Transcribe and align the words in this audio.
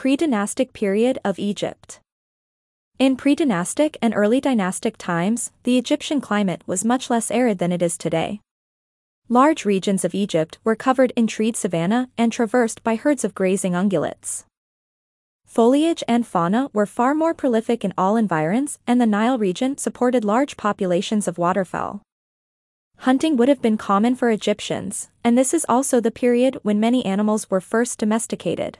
Pre-dynastic 0.00 0.72
period 0.72 1.18
of 1.26 1.38
Egypt. 1.38 2.00
In 2.98 3.16
pre-dynastic 3.16 3.98
and 4.00 4.14
early 4.16 4.40
dynastic 4.40 4.96
times, 4.96 5.52
the 5.64 5.76
Egyptian 5.76 6.22
climate 6.22 6.62
was 6.66 6.86
much 6.86 7.10
less 7.10 7.30
arid 7.30 7.58
than 7.58 7.70
it 7.70 7.82
is 7.82 7.98
today. 7.98 8.40
Large 9.28 9.66
regions 9.66 10.02
of 10.02 10.14
Egypt 10.14 10.58
were 10.64 10.74
covered 10.74 11.12
in 11.16 11.26
treed 11.26 11.54
savanna 11.54 12.08
and 12.16 12.32
traversed 12.32 12.82
by 12.82 12.96
herds 12.96 13.24
of 13.24 13.34
grazing 13.34 13.74
ungulates. 13.74 14.44
Foliage 15.44 16.02
and 16.08 16.26
fauna 16.26 16.70
were 16.72 16.86
far 16.86 17.14
more 17.14 17.34
prolific 17.34 17.84
in 17.84 17.92
all 17.98 18.16
environs 18.16 18.78
and 18.86 19.02
the 19.02 19.04
Nile 19.04 19.36
region 19.36 19.76
supported 19.76 20.24
large 20.24 20.56
populations 20.56 21.28
of 21.28 21.36
waterfowl. 21.36 22.00
Hunting 23.00 23.36
would 23.36 23.50
have 23.50 23.60
been 23.60 23.76
common 23.76 24.14
for 24.16 24.30
Egyptians, 24.30 25.10
and 25.22 25.36
this 25.36 25.52
is 25.52 25.66
also 25.68 26.00
the 26.00 26.10
period 26.10 26.58
when 26.62 26.80
many 26.80 27.04
animals 27.04 27.50
were 27.50 27.60
first 27.60 27.98
domesticated. 27.98 28.78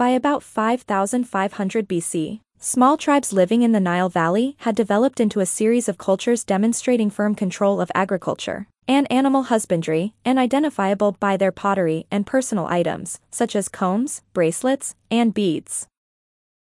By 0.00 0.08
about 0.08 0.42
5500 0.42 1.86
BC, 1.86 2.40
small 2.58 2.96
tribes 2.96 3.34
living 3.34 3.60
in 3.60 3.72
the 3.72 3.80
Nile 3.80 4.08
Valley 4.08 4.56
had 4.60 4.74
developed 4.74 5.20
into 5.20 5.40
a 5.40 5.44
series 5.44 5.90
of 5.90 5.98
cultures 5.98 6.42
demonstrating 6.42 7.10
firm 7.10 7.34
control 7.34 7.82
of 7.82 7.92
agriculture 7.94 8.66
and 8.88 9.06
animal 9.12 9.42
husbandry 9.42 10.14
and 10.24 10.38
identifiable 10.38 11.18
by 11.20 11.36
their 11.36 11.52
pottery 11.52 12.06
and 12.10 12.26
personal 12.26 12.64
items, 12.64 13.20
such 13.30 13.54
as 13.54 13.68
combs, 13.68 14.22
bracelets, 14.32 14.94
and 15.10 15.34
beads. 15.34 15.86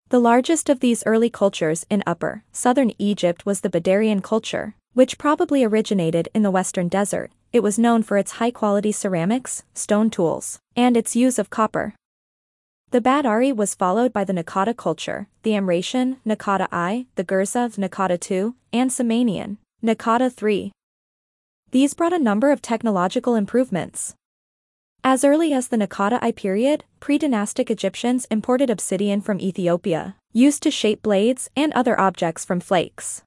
The 0.09 0.19
largest 0.19 0.69
of 0.69 0.79
these 0.79 1.03
early 1.07 1.31
cultures 1.31 1.83
in 1.89 2.03
Upper, 2.05 2.43
southern 2.51 2.91
Egypt 2.99 3.43
was 3.43 3.61
the 3.61 3.71
Badarian 3.71 4.21
culture, 4.21 4.75
which 4.93 5.17
probably 5.17 5.63
originated 5.63 6.29
in 6.35 6.43
the 6.43 6.51
Western 6.51 6.89
Desert. 6.89 7.31
It 7.51 7.63
was 7.63 7.79
known 7.79 8.03
for 8.03 8.19
its 8.19 8.33
high-quality 8.33 8.91
ceramics, 8.91 9.63
stone 9.73 10.11
tools, 10.11 10.59
and 10.75 10.95
its 10.95 11.15
use 11.15 11.39
of 11.39 11.49
copper. 11.49 11.95
The 12.91 13.01
Badari 13.01 13.53
was 13.55 13.75
followed 13.75 14.13
by 14.13 14.23
the 14.23 14.33
Naqada 14.33 14.75
culture, 14.77 15.27
the 15.43 15.51
Amratian, 15.51 16.17
Naqada 16.25 16.67
I, 16.71 17.07
the 17.15 17.23
Gerzeh, 17.23 17.77
Naqada 17.77 18.19
II, 18.31 18.53
and 18.71 18.89
Semainean, 18.89 19.57
Naqada 19.83 20.31
III. 20.41 20.71
These 21.71 21.93
brought 21.93 22.13
a 22.13 22.19
number 22.19 22.51
of 22.51 22.61
technological 22.61 23.35
improvements. 23.35 24.15
As 25.03 25.23
early 25.23 25.53
as 25.53 25.67
the 25.67 25.77
Naqada 25.77 26.19
I 26.21 26.31
period, 26.31 26.85
pre-dynastic 26.99 27.69
Egyptians 27.69 28.25
imported 28.31 28.69
obsidian 28.69 29.21
from 29.21 29.39
Ethiopia, 29.39 30.15
used 30.31 30.63
to 30.63 30.71
shape 30.71 31.01
blades 31.03 31.49
and 31.55 31.73
other 31.73 31.99
objects 31.99 32.45
from 32.45 32.59
flakes. 32.59 33.23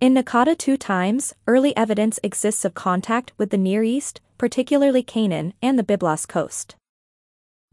In 0.00 0.14
Naqada 0.14 0.56
II 0.68 0.76
times, 0.76 1.34
early 1.46 1.76
evidence 1.76 2.18
exists 2.22 2.64
of 2.64 2.74
contact 2.74 3.32
with 3.38 3.50
the 3.50 3.56
Near 3.56 3.82
East, 3.82 4.20
particularly 4.36 5.02
Canaan 5.02 5.54
and 5.62 5.78
the 5.78 5.84
Byblos 5.84 6.26
coast. 6.26 6.76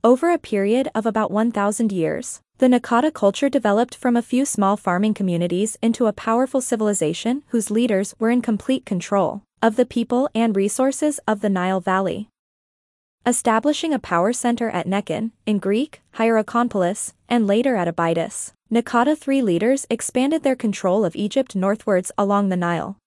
Over 0.03 0.31
a 0.31 0.39
period 0.39 0.89
of 0.95 1.05
about 1.05 1.29
1,000 1.29 1.91
years, 1.91 2.41
the 2.57 2.65
Naqada 2.65 3.13
culture 3.13 3.49
developed 3.49 3.93
from 3.93 4.17
a 4.17 4.23
few 4.23 4.45
small 4.45 4.75
farming 4.75 5.13
communities 5.13 5.77
into 5.79 6.07
a 6.07 6.13
powerful 6.13 6.59
civilization 6.59 7.43
whose 7.49 7.69
leaders 7.69 8.15
were 8.17 8.31
in 8.31 8.41
complete 8.41 8.83
control 8.83 9.43
of 9.61 9.75
the 9.75 9.85
people 9.85 10.27
and 10.33 10.55
resources 10.55 11.19
of 11.27 11.41
the 11.41 11.49
Nile 11.49 11.79
Valley. 11.79 12.29
Establishing 13.27 13.93
a 13.93 13.99
power 13.99 14.33
center 14.33 14.71
at 14.71 14.87
Nekhen, 14.87 15.33
in 15.45 15.59
Greek, 15.59 16.01
Hierakonpolis, 16.15 17.13
and 17.29 17.45
later 17.45 17.75
at 17.75 17.87
Abydos, 17.87 18.53
Naqada 18.71 19.15
III 19.15 19.43
leaders 19.43 19.85
expanded 19.91 20.41
their 20.41 20.55
control 20.55 21.05
of 21.05 21.15
Egypt 21.15 21.55
northwards 21.55 22.11
along 22.17 22.49
the 22.49 22.57
Nile. 22.57 22.97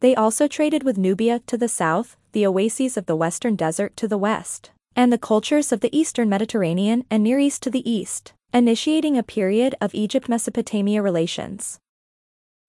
They 0.00 0.14
also 0.14 0.48
traded 0.48 0.84
with 0.84 0.96
Nubia 0.96 1.40
to 1.40 1.58
the 1.58 1.68
south, 1.68 2.16
the 2.32 2.46
oases 2.46 2.96
of 2.96 3.04
the 3.04 3.16
western 3.16 3.56
desert 3.56 3.94
to 3.98 4.08
the 4.08 4.16
west 4.16 4.70
and 4.98 5.12
the 5.12 5.16
cultures 5.16 5.70
of 5.70 5.78
the 5.78 5.96
eastern 5.96 6.28
Mediterranean 6.28 7.04
and 7.08 7.22
Near 7.22 7.38
East 7.38 7.62
to 7.62 7.70
the 7.70 7.88
east, 7.88 8.32
initiating 8.52 9.16
a 9.16 9.22
period 9.22 9.76
of 9.80 9.94
Egypt-Mesopotamia 9.94 11.00
relations. 11.00 11.78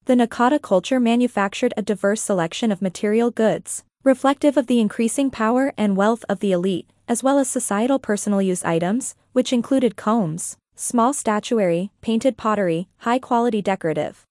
The 0.05 0.13
Naqada 0.13 0.61
culture 0.61 0.99
manufactured 0.99 1.73
a 1.75 1.81
diverse 1.81 2.21
selection 2.21 2.71
of 2.71 2.83
material 2.83 3.31
goods, 3.31 3.83
reflective 4.03 4.57
of 4.57 4.67
the 4.67 4.79
increasing 4.79 5.31
power 5.31 5.73
and 5.75 5.97
wealth 5.97 6.23
of 6.29 6.39
the 6.39 6.51
elite, 6.51 6.87
as 7.07 7.23
well 7.23 7.39
as 7.39 7.49
societal 7.49 7.97
personal 7.97 8.43
use 8.43 8.63
items, 8.63 9.15
which 9.33 9.51
included 9.51 9.95
combs, 9.95 10.55
small 10.75 11.13
statuary, 11.13 11.89
painted 12.01 12.37
pottery, 12.37 12.89
high-quality 12.97 13.63
decorative. 13.63 14.23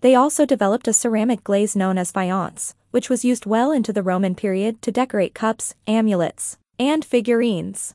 They 0.00 0.14
also 0.14 0.46
developed 0.46 0.86
a 0.86 0.92
ceramic 0.92 1.42
glaze 1.42 1.74
known 1.74 1.98
as 1.98 2.12
faience, 2.12 2.74
which 2.92 3.10
was 3.10 3.24
used 3.24 3.46
well 3.46 3.72
into 3.72 3.92
the 3.92 4.04
Roman 4.04 4.36
period 4.36 4.80
to 4.82 4.92
decorate 4.92 5.34
cups, 5.34 5.74
amulets, 5.88 6.56
and 6.80 7.04
figurines. 7.04 7.92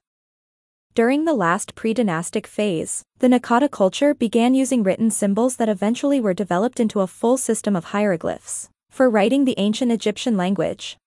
During 0.94 1.25
the 1.25 1.34
last 1.34 1.73
pre-dynastic 1.73 2.46
phase, 2.46 3.03
the 3.18 3.28
Naqada 3.28 3.69
culture 3.69 4.13
began 4.13 4.53
using 4.53 4.84
written 4.84 5.09
symbols 5.09 5.56
that 5.56 5.68
eventually 5.68 6.22
were 6.22 6.35
developed 6.35 6.79
into 6.79 7.01
a 7.01 7.07
full 7.07 7.35
system 7.35 7.75
of 7.75 7.85
hieroglyphs 7.85 8.69
for 8.91 9.09
writing 9.09 9.44
the 9.44 9.56
ancient 9.57 9.91
Egyptian 9.91 10.38
language. 10.38 10.97